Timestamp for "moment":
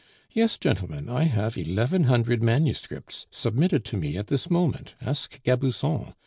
4.49-4.95